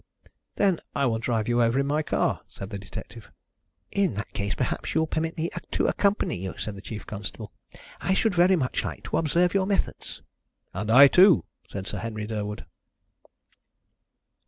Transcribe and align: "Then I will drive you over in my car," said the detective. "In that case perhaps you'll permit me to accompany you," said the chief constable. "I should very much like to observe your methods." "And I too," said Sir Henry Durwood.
"Then 0.55 0.79
I 0.95 1.05
will 1.05 1.19
drive 1.19 1.47
you 1.47 1.61
over 1.61 1.77
in 1.79 1.85
my 1.85 2.01
car," 2.01 2.41
said 2.49 2.71
the 2.71 2.79
detective. 2.79 3.29
"In 3.91 4.15
that 4.15 4.33
case 4.33 4.55
perhaps 4.55 4.95
you'll 4.95 5.05
permit 5.05 5.37
me 5.37 5.51
to 5.73 5.85
accompany 5.85 6.37
you," 6.37 6.57
said 6.57 6.75
the 6.75 6.81
chief 6.81 7.05
constable. 7.05 7.51
"I 7.99 8.15
should 8.15 8.33
very 8.33 8.55
much 8.55 8.83
like 8.83 9.03
to 9.03 9.17
observe 9.17 9.53
your 9.53 9.67
methods." 9.67 10.23
"And 10.73 10.89
I 10.89 11.07
too," 11.07 11.45
said 11.69 11.85
Sir 11.85 11.99
Henry 11.99 12.25
Durwood. 12.25 12.65